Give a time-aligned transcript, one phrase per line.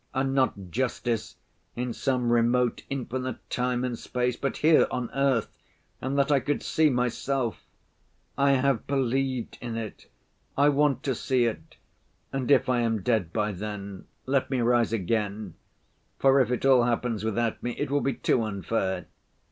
[0.15, 1.35] And not justice
[1.75, 5.55] in some remote infinite time and space, but here on earth,
[6.01, 7.61] and that I could see myself.
[8.35, 10.09] I have believed in it.
[10.57, 11.75] I want to see it,
[12.33, 15.53] and if I am dead by then, let me rise again,
[16.17, 19.05] for if it all happens without me, it will be too unfair.